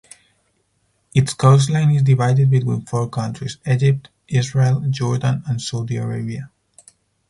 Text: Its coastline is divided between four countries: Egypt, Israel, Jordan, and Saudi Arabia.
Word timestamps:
Its 1.13 1.35
coastline 1.35 1.91
is 1.91 2.01
divided 2.01 2.49
between 2.49 2.81
four 2.83 3.07
countries: 3.07 3.59
Egypt, 3.67 4.09
Israel, 4.27 4.79
Jordan, 4.89 5.43
and 5.45 5.61
Saudi 5.61 5.97
Arabia. 5.97 6.49